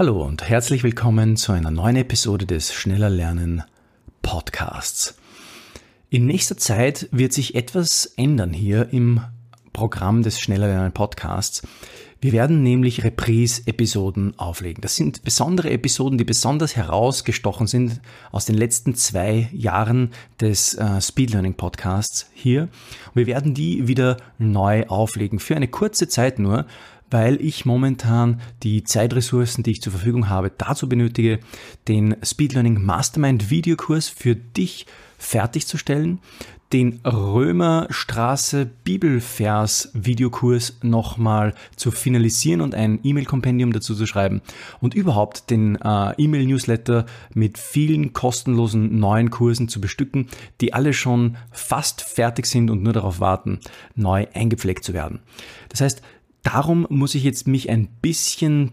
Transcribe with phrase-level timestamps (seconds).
[0.00, 3.64] Hallo und herzlich willkommen zu einer neuen Episode des Schneller Lernen
[4.22, 5.14] Podcasts.
[6.08, 9.20] In nächster Zeit wird sich etwas ändern hier im
[9.74, 11.60] Programm des Schneller Lernen Podcasts.
[12.22, 14.80] Wir werden nämlich Reprise-Episoden auflegen.
[14.80, 18.00] Das sind besondere Episoden, die besonders herausgestochen sind
[18.32, 22.70] aus den letzten zwei Jahren des äh, Speed Learning Podcasts hier.
[23.12, 26.64] wir werden die wieder neu auflegen für eine kurze Zeit nur,
[27.10, 31.40] weil ich momentan die Zeitressourcen, die ich zur Verfügung habe, dazu benötige,
[31.88, 34.86] den Speed Learning Mastermind Videokurs für dich
[35.18, 36.20] fertigzustellen,
[36.72, 44.40] den Römerstraße Bibelvers Videokurs nochmal zu finalisieren und ein E-Mail-Kompendium dazu zu schreiben
[44.80, 50.28] und überhaupt den äh, E-Mail-Newsletter mit vielen kostenlosen neuen Kursen zu bestücken,
[50.60, 53.58] die alle schon fast fertig sind und nur darauf warten,
[53.96, 55.20] neu eingepflegt zu werden.
[55.70, 56.02] Das heißt,
[56.42, 58.72] darum muss ich jetzt mich ein bisschen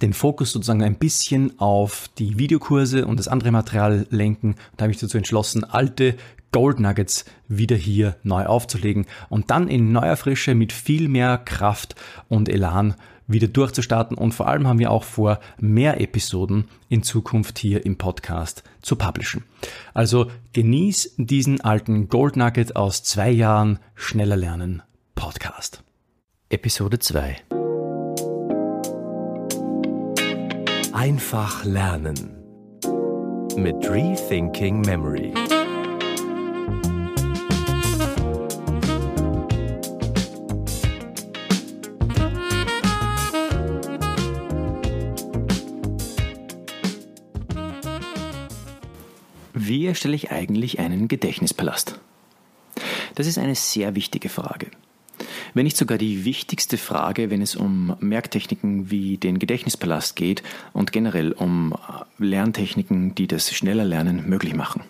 [0.00, 4.56] den Fokus sozusagen ein bisschen auf die Videokurse und das andere Material lenken.
[4.76, 6.16] Da habe ich dazu entschlossen, alte
[6.50, 11.94] Gold Nuggets wieder hier neu aufzulegen und dann in neuer Frische mit viel mehr Kraft
[12.28, 12.94] und Elan
[13.26, 14.16] wieder durchzustarten.
[14.16, 18.96] Und vor allem haben wir auch vor, mehr Episoden in Zukunft hier im Podcast zu
[18.96, 19.44] publishen.
[19.94, 24.82] Also genieß diesen alten Gold Nugget aus zwei Jahren schneller lernen
[25.14, 25.82] Podcast.
[26.52, 27.36] Episode 2
[30.92, 32.36] Einfach lernen
[33.56, 35.32] mit Rethinking Memory.
[49.54, 51.98] Wie erstelle ich eigentlich einen Gedächtnispalast?
[53.14, 54.70] Das ist eine sehr wichtige Frage
[55.54, 60.92] wenn nicht sogar die wichtigste Frage, wenn es um Merktechniken wie den Gedächtnispalast geht und
[60.92, 61.74] generell um
[62.18, 64.82] Lerntechniken, die das schneller Lernen möglich machen.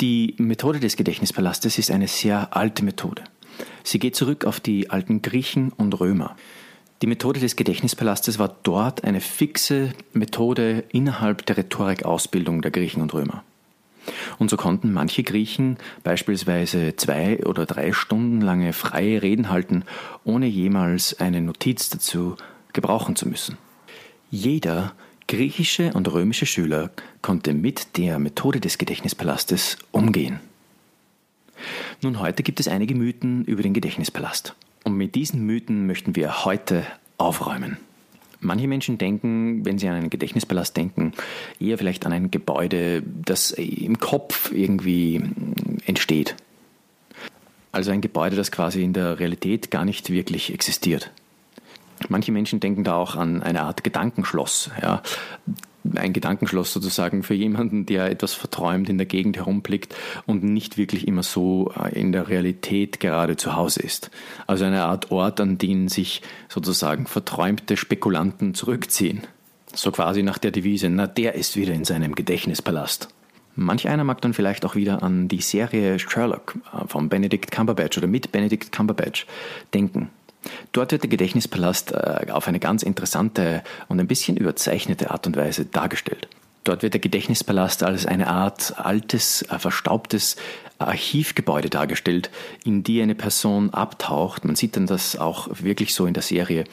[0.00, 3.22] Die Methode des Gedächtnispalastes ist eine sehr alte Methode.
[3.84, 6.36] Sie geht zurück auf die alten Griechen und Römer.
[7.02, 13.12] Die Methode des Gedächtnispalastes war dort eine fixe Methode innerhalb der Rhetorikausbildung der Griechen und
[13.14, 13.44] Römer.
[14.38, 19.84] Und so konnten manche Griechen beispielsweise zwei oder drei Stunden lange freie Reden halten,
[20.24, 22.36] ohne jemals eine Notiz dazu
[22.72, 23.58] gebrauchen zu müssen.
[24.30, 24.92] Jeder
[25.28, 26.90] griechische und römische Schüler
[27.20, 30.40] konnte mit der Methode des Gedächtnispalastes umgehen.
[32.02, 34.54] Nun, heute gibt es einige Mythen über den Gedächtnispalast.
[34.84, 36.84] Und mit diesen Mythen möchten wir heute
[37.18, 37.76] aufräumen.
[38.44, 41.12] Manche Menschen denken, wenn sie an einen Gedächtnispalast denken,
[41.60, 46.34] eher vielleicht an ein Gebäude, das im Kopf irgendwie mm, entsteht.
[47.70, 51.12] Also ein Gebäude, das quasi in der Realität gar nicht wirklich existiert.
[52.08, 54.70] Manche Menschen denken da auch an eine Art Gedankenschloss.
[54.82, 55.02] Ja
[55.94, 59.94] ein Gedankenschloss sozusagen für jemanden, der etwas verträumt in der Gegend herumblickt
[60.26, 64.10] und nicht wirklich immer so äh, in der Realität gerade zu Hause ist.
[64.46, 69.22] Also eine Art Ort, an den sich sozusagen verträumte Spekulanten zurückziehen.
[69.74, 73.08] So quasi nach der Devise, na der ist wieder in seinem Gedächtnispalast.
[73.54, 77.98] Manch einer mag dann vielleicht auch wieder an die Serie Sherlock äh, von Benedict Cumberbatch
[77.98, 79.26] oder mit Benedict Cumberbatch
[79.74, 80.10] denken.
[80.72, 85.36] Dort wird der Gedächtnispalast äh, auf eine ganz interessante und ein bisschen überzeichnete Art und
[85.36, 86.28] Weise dargestellt.
[86.64, 90.36] Dort wird der Gedächtnispalast als eine Art altes, äh, verstaubtes
[90.78, 92.30] Archivgebäude dargestellt,
[92.64, 94.44] in die eine Person abtaucht.
[94.44, 96.64] Man sieht dann das auch wirklich so in der Serie,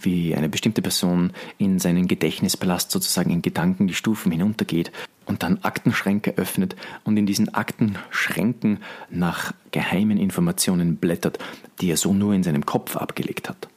[0.00, 4.90] wie eine bestimmte Person in seinen Gedächtnispalast sozusagen in Gedanken die Stufen hinuntergeht
[5.26, 8.78] und dann Aktenschränke öffnet und in diesen Aktenschränken
[9.10, 11.38] nach geheimen Informationen blättert,
[11.80, 13.68] die er so nur in seinem Kopf abgelegt hat.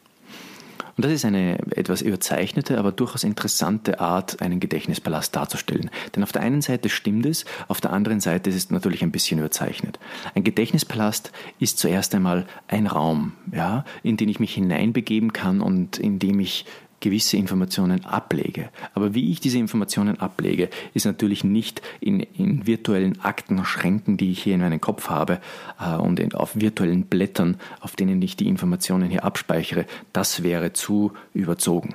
[0.97, 5.89] Und das ist eine etwas überzeichnete, aber durchaus interessante Art, einen Gedächtnispalast darzustellen.
[6.16, 9.11] Denn auf der einen Seite stimmt es, auf der anderen Seite ist es natürlich ein
[9.11, 10.00] bisschen überzeichnet.
[10.35, 15.97] Ein Gedächtnispalast ist zuerst einmal ein Raum, ja, in den ich mich hineinbegeben kann und
[15.97, 16.66] in dem ich
[17.05, 18.69] gewisse Informationen ablege.
[18.96, 24.41] Aber wie ich diese Informationen ablege, ist natürlich nicht in, in virtuellen Aktenschränken, die ich
[24.41, 25.40] hier in meinem Kopf habe
[25.79, 29.85] äh, und in, auf virtuellen Blättern, auf denen ich die Informationen hier abspeichere.
[30.13, 31.93] Das wäre zu überzogen.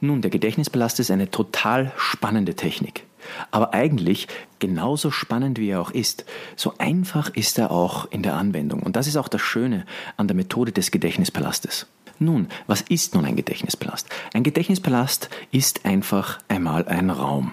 [0.00, 3.04] Nun, der Gedächtnispalast ist eine total spannende Technik.
[3.50, 4.28] Aber eigentlich,
[4.60, 8.84] genauso spannend wie er auch ist, so einfach ist er auch in der Anwendung.
[8.84, 9.84] Und das ist auch das Schöne
[10.16, 11.88] an der Methode des Gedächtnispalastes.
[12.18, 14.08] Nun, was ist nun ein Gedächtnispalast?
[14.32, 17.52] Ein Gedächtnispalast ist einfach einmal ein Raum.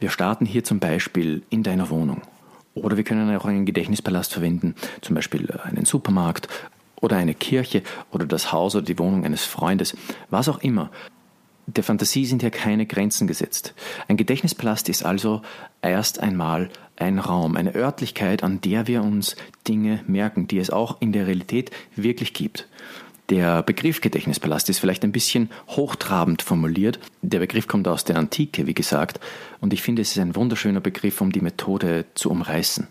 [0.00, 2.22] Wir starten hier zum Beispiel in deiner Wohnung.
[2.74, 6.48] Oder wir können auch einen Gedächtnispalast verwenden, zum Beispiel einen Supermarkt
[7.02, 9.94] oder eine Kirche oder das Haus oder die Wohnung eines Freundes,
[10.30, 10.90] was auch immer.
[11.66, 13.74] Der Fantasie sind hier keine Grenzen gesetzt.
[14.08, 15.42] Ein Gedächtnispalast ist also
[15.82, 19.36] erst einmal ein Raum, eine Örtlichkeit, an der wir uns
[19.68, 22.68] Dinge merken, die es auch in der Realität wirklich gibt.
[23.32, 27.00] Der Begriff Gedächtnispalast ist vielleicht ein bisschen hochtrabend formuliert.
[27.22, 29.20] Der Begriff kommt aus der Antike, wie gesagt,
[29.62, 32.88] und ich finde, es ist ein wunderschöner Begriff, um die Methode zu umreißen.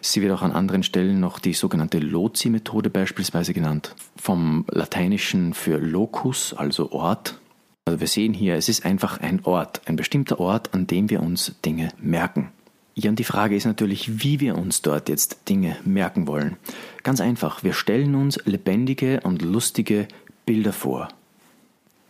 [0.00, 5.78] Sie wird auch an anderen Stellen noch die sogenannte Lozi-Methode beispielsweise genannt, vom Lateinischen für
[5.78, 7.38] Locus, also Ort.
[7.84, 11.22] Also wir sehen hier, es ist einfach ein Ort, ein bestimmter Ort, an dem wir
[11.22, 12.50] uns Dinge merken.
[12.98, 16.56] Ja, und die Frage ist natürlich, wie wir uns dort jetzt Dinge merken wollen.
[17.02, 20.08] Ganz einfach, wir stellen uns lebendige und lustige
[20.46, 21.08] Bilder vor.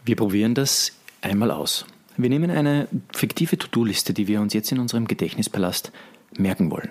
[0.04, 0.92] Wir probieren das
[1.22, 1.86] einmal aus.
[2.16, 5.90] Wir nehmen eine fiktive To-Do-Liste, die wir uns jetzt in unserem Gedächtnispalast
[6.36, 6.90] merken wollen.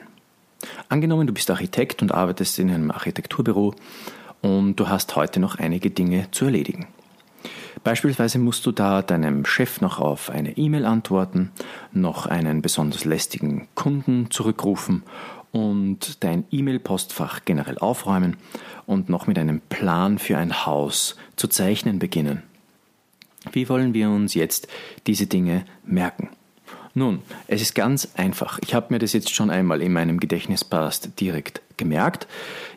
[0.90, 3.74] Angenommen, du bist Architekt und arbeitest in einem Architekturbüro
[4.42, 6.88] und du hast heute noch einige Dinge zu erledigen.
[7.86, 11.52] Beispielsweise musst du da deinem Chef noch auf eine E-Mail antworten,
[11.94, 15.04] noch einen besonders lästigen Kunden zurückrufen
[15.52, 18.38] und dein E-Mail-Postfach generell aufräumen
[18.88, 22.42] und noch mit einem Plan für ein Haus zu zeichnen beginnen.
[23.52, 24.68] Wie wollen wir uns jetzt
[25.06, 26.30] diese Dinge merken?
[26.98, 27.20] Nun,
[27.50, 28.58] es ist ganz einfach.
[28.64, 32.26] Ich habe mir das jetzt schon einmal in meinem Gedächtnispast direkt gemerkt.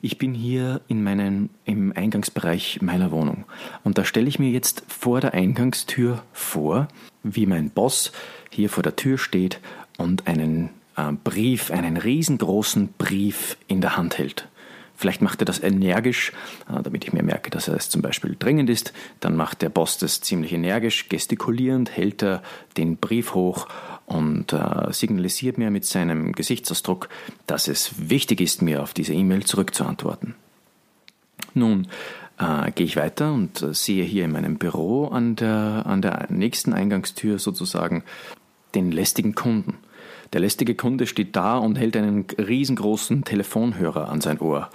[0.03, 3.45] Ich bin hier in meinen, im Eingangsbereich meiner Wohnung.
[3.85, 6.89] Und da stelle ich mir jetzt vor der Eingangstür vor,
[7.23, 8.11] wie mein Boss
[8.51, 9.61] hier vor der Tür steht
[9.99, 14.49] und einen äh, Brief, einen riesengroßen Brief in der Hand hält.
[14.97, 16.33] Vielleicht macht er das energisch,
[16.69, 18.93] äh, damit ich mir merke, dass es zum Beispiel dringend ist.
[19.21, 22.43] Dann macht der Boss das ziemlich energisch, gestikulierend, hält er
[22.77, 23.69] den Brief hoch
[24.09, 27.09] und äh, signalisiert mir mit seinem Gesichtsausdruck,
[27.47, 30.35] dass es wichtig ist, mir auf diese E-Mail zurückzuantworten.
[31.55, 31.89] Nun
[32.39, 36.27] äh, gehe ich weiter und äh, sehe hier in meinem Büro an der, an der
[36.31, 38.03] nächsten Eingangstür sozusagen
[38.75, 39.79] den lästigen Kunden.
[40.33, 44.71] Der lästige Kunde steht da und hält einen riesengroßen Telefonhörer an sein Ohr.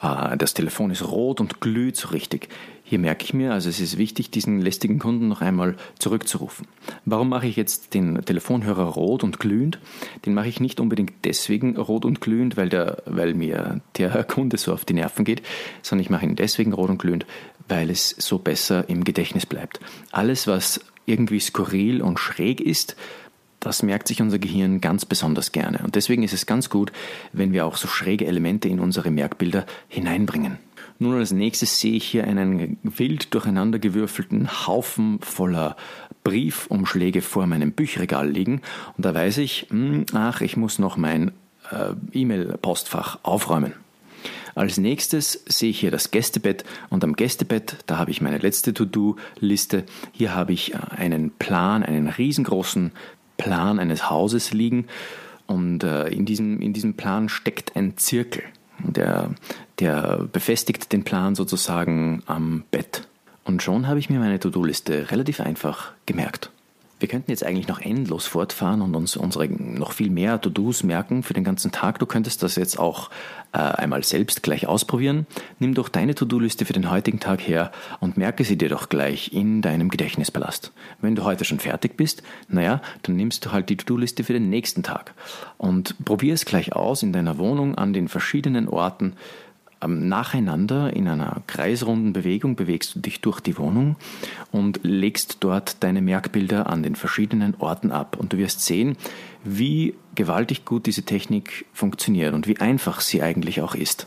[0.00, 2.48] Ah, das Telefon ist rot und glüht so richtig.
[2.88, 6.68] Hier merke ich mir, also es ist wichtig, diesen lästigen Kunden noch einmal zurückzurufen.
[7.04, 9.80] Warum mache ich jetzt den Telefonhörer rot und glühend?
[10.24, 14.56] Den mache ich nicht unbedingt deswegen rot und glühend, weil, der, weil mir der Kunde
[14.56, 15.42] so auf die Nerven geht,
[15.82, 17.26] sondern ich mache ihn deswegen rot und glühend,
[17.66, 19.80] weil es so besser im Gedächtnis bleibt.
[20.12, 22.94] Alles, was irgendwie skurril und schräg ist,
[23.58, 25.80] das merkt sich unser Gehirn ganz besonders gerne.
[25.82, 26.92] Und deswegen ist es ganz gut,
[27.32, 30.58] wenn wir auch so schräge Elemente in unsere Merkbilder hineinbringen.
[30.98, 35.76] Nun als nächstes sehe ich hier einen wild durcheinandergewürfelten Haufen voller
[36.24, 38.62] Briefumschläge vor meinem Bücherregal liegen.
[38.96, 41.32] Und da weiß ich, hm, ach, ich muss noch mein
[41.70, 43.74] äh, E-Mail-Postfach aufräumen.
[44.56, 48.72] Als nächstes sehe ich hier das Gästebett und am Gästebett, da habe ich meine letzte
[48.72, 49.84] To-Do-Liste.
[50.12, 52.92] Hier habe ich äh, einen Plan, einen riesengroßen
[53.36, 54.86] Plan eines Hauses liegen
[55.46, 58.42] und äh, in, diesem, in diesem Plan steckt ein Zirkel.
[58.78, 59.30] Der,
[59.80, 63.08] der befestigt den Plan sozusagen am Bett.
[63.44, 66.50] Und schon habe ich mir meine To-Do-Liste relativ einfach gemerkt.
[66.98, 71.22] Wir könnten jetzt eigentlich noch endlos fortfahren und uns unsere noch viel mehr To-Dos merken
[71.22, 71.98] für den ganzen Tag.
[71.98, 73.10] Du könntest das jetzt auch
[73.52, 75.26] äh, einmal selbst gleich ausprobieren.
[75.58, 77.70] Nimm doch deine To-Do-Liste für den heutigen Tag her
[78.00, 80.72] und merke sie dir doch gleich in deinem Gedächtnispalast.
[81.02, 84.48] Wenn du heute schon fertig bist, naja, dann nimmst du halt die To-Do-Liste für den
[84.48, 85.12] nächsten Tag
[85.58, 89.14] und probier es gleich aus in deiner Wohnung an den verschiedenen Orten,
[90.08, 93.96] nacheinander in einer kreisrunden Bewegung bewegst du dich durch die Wohnung
[94.50, 98.16] und legst dort deine Merkbilder an den verschiedenen Orten ab.
[98.18, 98.96] Und du wirst sehen,
[99.44, 104.06] wie gewaltig gut diese Technik funktioniert und wie einfach sie eigentlich auch ist.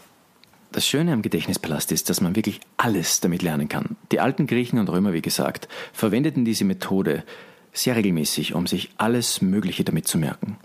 [0.71, 3.95] Das Schöne am Gedächtnispalast ist, dass man wirklich alles damit lernen kann.
[4.11, 7.23] Die alten Griechen und Römer, wie gesagt, verwendeten diese Methode
[7.73, 10.57] sehr regelmäßig, um sich alles Mögliche damit zu merken.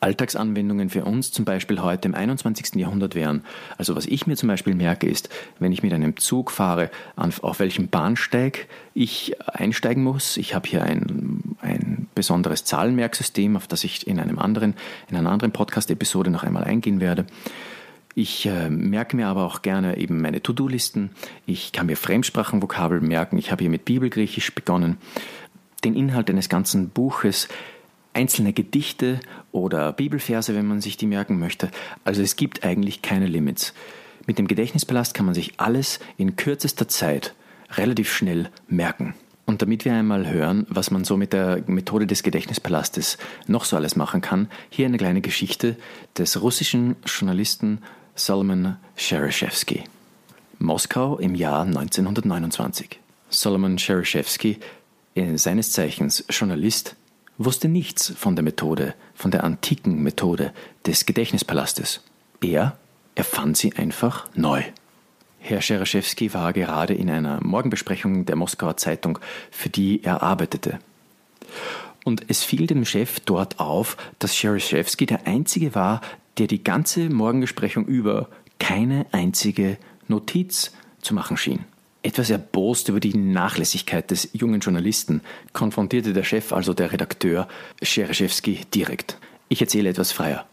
[0.00, 2.74] Alltagsanwendungen für uns zum Beispiel heute im 21.
[2.74, 3.44] Jahrhundert wären.
[3.78, 7.58] Also was ich mir zum Beispiel merke ist, wenn ich mit einem Zug fahre, auf
[7.60, 10.36] welchem Bahnsteig ich einsteigen muss.
[10.36, 14.74] Ich habe hier ein, ein besonderes Zahlenmerksystem, auf das ich in einem anderen,
[15.08, 17.26] in einer anderen Podcast-Episode noch einmal eingehen werde.
[18.18, 21.10] Ich äh, merke mir aber auch gerne eben meine To-Do-Listen.
[21.44, 23.36] Ich kann mir Fremdsprachenvokabel merken.
[23.36, 24.96] Ich habe hier mit Bibelgriechisch begonnen.
[25.84, 27.48] Den Inhalt eines ganzen Buches
[28.16, 29.20] einzelne Gedichte
[29.52, 31.70] oder Bibelverse, wenn man sich die merken möchte.
[32.02, 33.74] Also es gibt eigentlich keine Limits.
[34.26, 37.34] Mit dem Gedächtnispalast kann man sich alles in kürzester Zeit
[37.72, 39.14] relativ schnell merken.
[39.44, 43.76] Und damit wir einmal hören, was man so mit der Methode des Gedächtnispalastes noch so
[43.76, 45.76] alles machen kann, hier eine kleine Geschichte
[46.16, 47.82] des russischen Journalisten
[48.16, 49.84] Solomon Shereshevsky.
[50.58, 52.98] Moskau im Jahr 1929.
[53.28, 54.58] Solomon Shereshevsky
[55.14, 56.96] äh, seines Zeichens Journalist,
[57.38, 60.52] wusste nichts von der Methode, von der antiken Methode
[60.86, 62.02] des Gedächtnispalastes.
[62.40, 62.76] Er
[63.14, 64.62] erfand sie einfach neu.
[65.38, 69.18] Herr Schereszewski war gerade in einer Morgenbesprechung der Moskauer Zeitung,
[69.50, 70.78] für die er arbeitete.
[72.04, 76.00] Und es fiel dem Chef dort auf, dass Schereszewski der Einzige war,
[76.38, 78.28] der die ganze Morgenbesprechung über
[78.58, 79.78] keine einzige
[80.08, 81.64] Notiz zu machen schien.
[82.06, 85.22] Etwas erbost über die Nachlässigkeit des jungen Journalisten
[85.52, 87.48] konfrontierte der Chef, also der Redakteur,
[87.82, 89.18] Schereszewski direkt.
[89.48, 90.46] Ich erzähle etwas freier.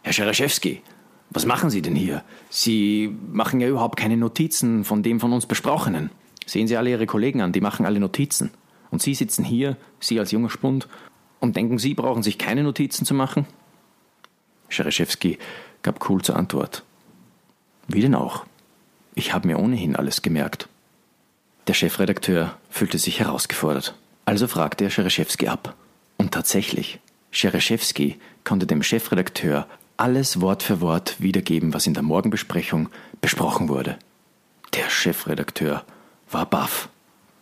[0.00, 0.80] Herr Schereszewski,
[1.28, 2.24] was machen Sie denn hier?
[2.48, 6.08] Sie machen ja überhaupt keine Notizen von dem von uns Besprochenen.
[6.46, 8.50] Sehen Sie alle Ihre Kollegen an, die machen alle Notizen.
[8.90, 10.88] Und Sie sitzen hier, Sie als junger Spund,
[11.40, 13.44] und denken, Sie brauchen sich keine Notizen zu machen?
[14.70, 15.36] Schereszewski
[15.82, 16.84] gab cool zur Antwort.
[17.86, 18.46] Wie denn auch?
[19.14, 20.68] Ich habe mir ohnehin alles gemerkt.
[21.66, 23.94] Der Chefredakteur fühlte sich herausgefordert.
[24.24, 25.74] Also fragte er Schereszewski ab.
[26.16, 27.00] Und tatsächlich,
[27.30, 32.88] Schereszewski konnte dem Chefredakteur alles Wort für Wort wiedergeben, was in der Morgenbesprechung
[33.20, 33.98] besprochen wurde.
[34.74, 35.84] Der Chefredakteur
[36.30, 36.88] war baff.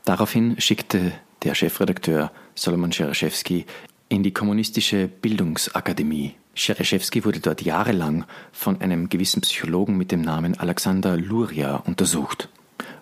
[0.04, 3.66] Daraufhin schickte der Chefredakteur Solomon Schereszewski
[4.08, 6.34] in die kommunistische Bildungsakademie.
[6.54, 12.48] Schereszewski wurde dort jahrelang von einem gewissen Psychologen mit dem Namen Alexander Luria untersucht.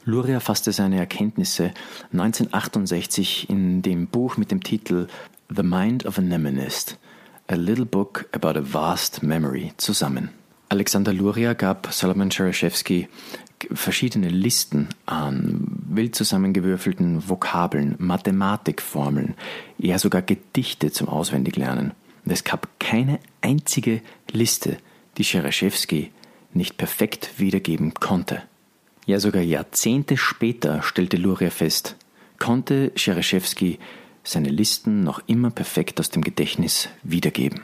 [0.05, 1.73] Luria fasste seine Erkenntnisse
[2.13, 5.09] 1968 in dem Buch mit dem Titel
[5.55, 6.99] The Mind of a Mnemonist,
[7.49, 10.31] A Little Book About a Vast Memory zusammen.
[10.69, 13.09] Alexander Luria gab Solomon Schereszewski
[13.73, 19.35] verschiedene Listen an wild zusammengewürfelten Vokabeln, Mathematikformeln,
[19.79, 21.93] ja sogar Gedichte zum Auswendiglernen.
[22.25, 24.79] Und es gab keine einzige Liste,
[25.17, 26.11] die Schereszewski
[26.53, 28.43] nicht perfekt wiedergeben konnte.
[29.07, 31.97] Ja, sogar Jahrzehnte später stellte Luria fest,
[32.39, 33.79] konnte Schereszewski
[34.25, 37.61] seine Listen noch immer perfekt aus dem Gedächtnis wiedergeben.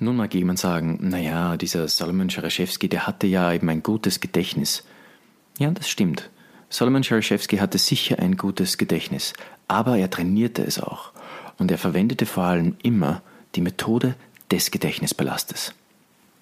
[0.00, 4.82] Nun mag jemand sagen, naja, dieser Solomon Schereszewski, der hatte ja eben ein gutes Gedächtnis.
[5.58, 6.30] Ja, das stimmt.
[6.68, 9.32] Solomon Schereszewski hatte sicher ein gutes Gedächtnis,
[9.68, 11.12] aber er trainierte es auch.
[11.58, 13.22] Und er verwendete vor allem immer
[13.54, 14.14] die Methode
[14.50, 15.74] des Gedächtnispalastes.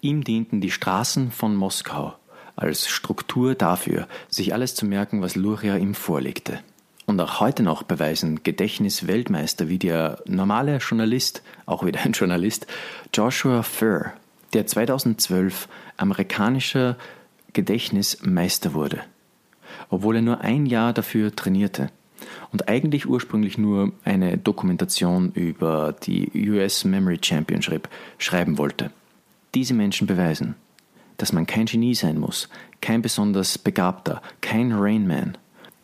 [0.01, 2.15] Ihm dienten die Straßen von Moskau
[2.57, 6.61] als Struktur dafür, sich alles zu merken, was Luria ihm vorlegte.
[7.07, 12.67] Und auch heute noch beweisen Gedächtnisweltmeister wie der normale Journalist, auch wieder ein Journalist,
[13.15, 14.13] Joshua Furr,
[14.53, 16.97] der 2012 amerikanischer
[17.53, 19.01] Gedächtnismeister wurde,
[19.91, 21.91] obwohl er nur ein Jahr dafür trainierte
[22.53, 27.89] und eigentlich ursprünglich nur eine Dokumentation über die US Memory Championship
[28.19, 28.91] schreiben wollte.
[29.55, 30.55] Diese Menschen beweisen,
[31.17, 32.49] dass man kein Genie sein muss,
[32.81, 35.37] kein besonders Begabter, kein Rainman,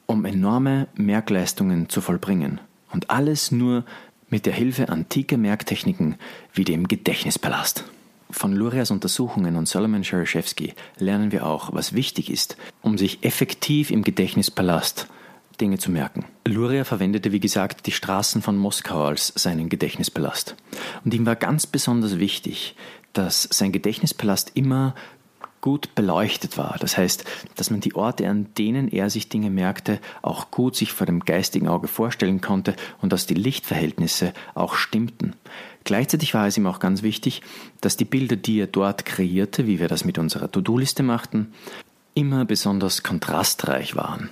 [0.06, 2.60] um enorme Merkleistungen zu vollbringen.
[2.92, 3.84] Und alles nur
[4.28, 6.16] mit der Hilfe antiker Merktechniken
[6.52, 7.84] wie dem Gedächtnispalast.
[8.34, 13.92] Von Lurias Untersuchungen und Solomon Schereszewski lernen wir auch, was wichtig ist, um sich effektiv
[13.92, 15.06] im Gedächtnispalast
[15.60, 16.24] Dinge zu merken.
[16.44, 20.56] Luria verwendete, wie gesagt, die Straßen von Moskau als seinen Gedächtnispalast.
[21.04, 22.74] Und ihm war ganz besonders wichtig,
[23.12, 24.96] dass sein Gedächtnispalast immer
[25.64, 26.76] gut beleuchtet war.
[26.78, 27.24] Das heißt,
[27.56, 31.20] dass man die Orte, an denen er sich Dinge merkte, auch gut sich vor dem
[31.20, 35.32] geistigen Auge vorstellen konnte und dass die Lichtverhältnisse auch stimmten.
[35.84, 37.40] Gleichzeitig war es ihm auch ganz wichtig,
[37.80, 41.54] dass die Bilder, die er dort kreierte, wie wir das mit unserer To-Do-Liste machten,
[42.12, 44.28] immer besonders kontrastreich waren.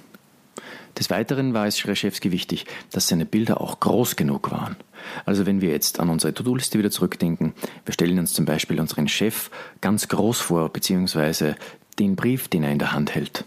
[0.99, 4.77] Des Weiteren war es Schreschewski wichtig, dass seine Bilder auch groß genug waren.
[5.25, 9.09] Also wenn wir jetzt an unsere To-Do-Liste wieder zurückdenken, wir stellen uns zum Beispiel unseren
[9.09, 11.57] Chef ganz groß vor, beziehungsweise
[11.99, 13.45] den Brief, den er in der Hand hält.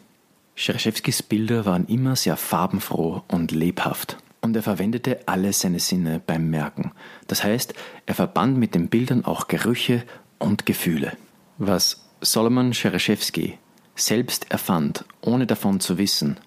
[0.55, 4.17] Scherschewskis Bilder waren immer sehr farbenfroh und lebhaft.
[4.41, 6.91] Und er verwendete alle seine Sinne beim Merken.
[7.27, 7.73] Das heißt,
[8.05, 10.03] er verband mit den Bildern auch Gerüche
[10.37, 11.13] und Gefühle.
[11.57, 13.57] Was Solomon Schereszewski
[13.95, 16.37] selbst erfand, ohne davon zu wissen,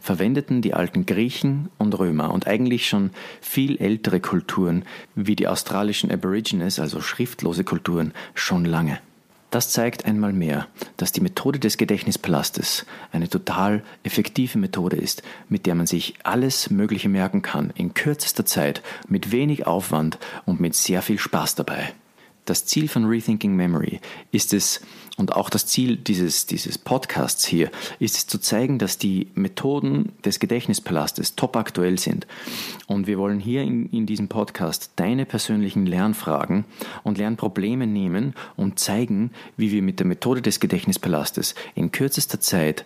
[0.00, 6.10] verwendeten die alten Griechen und Römer und eigentlich schon viel ältere Kulturen wie die australischen
[6.10, 8.98] Aborigines, also schriftlose Kulturen, schon lange.
[9.54, 10.66] Das zeigt einmal mehr,
[10.96, 16.70] dass die Methode des Gedächtnispalastes eine total effektive Methode ist, mit der man sich alles
[16.70, 21.92] Mögliche merken kann, in kürzester Zeit, mit wenig Aufwand und mit sehr viel Spaß dabei.
[22.44, 24.82] Das Ziel von Rethinking Memory ist es,
[25.16, 27.70] und auch das Ziel dieses, dieses Podcasts hier,
[28.00, 32.26] ist es zu zeigen, dass die Methoden des Gedächtnispalastes top aktuell sind.
[32.86, 36.66] Und wir wollen hier in, in diesem Podcast deine persönlichen Lernfragen
[37.02, 42.84] und Lernprobleme nehmen und zeigen, wie wir mit der Methode des Gedächtnispalastes in kürzester Zeit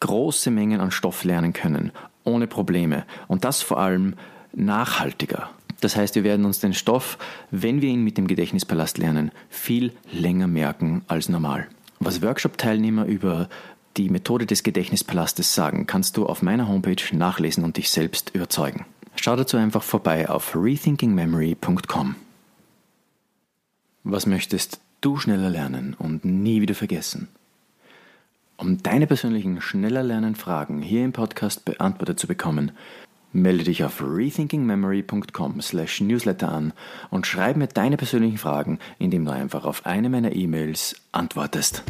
[0.00, 1.92] große Mengen an Stoff lernen können,
[2.24, 3.04] ohne Probleme.
[3.28, 4.14] Und das vor allem
[4.52, 5.50] nachhaltiger.
[5.80, 7.18] Das heißt, wir werden uns den Stoff,
[7.50, 11.68] wenn wir ihn mit dem Gedächtnispalast lernen, viel länger merken als normal.
[12.00, 13.48] Was Workshop-Teilnehmer über
[13.96, 18.86] die Methode des Gedächtnispalastes sagen, kannst du auf meiner Homepage nachlesen und dich selbst überzeugen.
[19.16, 22.14] Schau dazu einfach vorbei auf rethinkingmemory.com.
[24.04, 27.28] Was möchtest du schneller lernen und nie wieder vergessen?
[28.56, 32.72] Um deine persönlichen schneller lernen Fragen hier im Podcast beantwortet zu bekommen,
[33.32, 36.72] melde dich auf rethinkingmemory.com/newsletter an
[37.10, 41.84] und schreib mir deine persönlichen Fragen, indem du einfach auf eine meiner E-Mails antwortest.